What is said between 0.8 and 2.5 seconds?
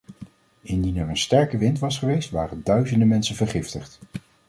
er een sterke wind was geweest,